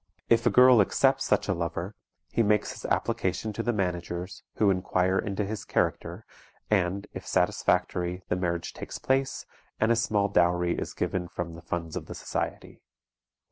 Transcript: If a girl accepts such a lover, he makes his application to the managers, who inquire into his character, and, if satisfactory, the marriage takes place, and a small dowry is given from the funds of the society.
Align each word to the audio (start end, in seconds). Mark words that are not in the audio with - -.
If 0.29 0.47
a 0.47 0.49
girl 0.49 0.81
accepts 0.81 1.25
such 1.25 1.47
a 1.47 1.53
lover, 1.53 1.93
he 2.31 2.41
makes 2.41 2.71
his 2.71 2.85
application 2.85 3.53
to 3.53 3.61
the 3.61 3.71
managers, 3.71 4.41
who 4.55 4.71
inquire 4.71 5.19
into 5.19 5.45
his 5.45 5.63
character, 5.63 6.25
and, 6.71 7.05
if 7.13 7.27
satisfactory, 7.27 8.23
the 8.27 8.35
marriage 8.35 8.73
takes 8.73 8.97
place, 8.97 9.45
and 9.79 9.91
a 9.91 9.95
small 9.95 10.27
dowry 10.27 10.75
is 10.75 10.95
given 10.95 11.27
from 11.27 11.53
the 11.53 11.61
funds 11.61 11.95
of 11.95 12.07
the 12.07 12.15
society. 12.15 12.81